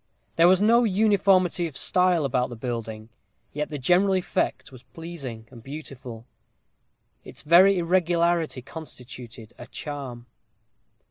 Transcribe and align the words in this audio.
There 0.35 0.47
was 0.47 0.63
no 0.63 0.83
uniformity 0.83 1.67
of 1.67 1.77
style 1.77 2.25
about 2.25 2.49
the 2.49 2.55
building, 2.55 3.09
yet 3.53 3.69
the 3.69 3.77
general 3.77 4.15
effect 4.15 4.71
was 4.71 4.81
pleasing 4.81 5.47
and 5.51 5.61
beautiful. 5.61 6.25
Its 7.23 7.43
very 7.43 7.77
irregularity 7.77 8.63
constituted 8.63 9.53
a 9.59 9.67
charm. 9.67 10.25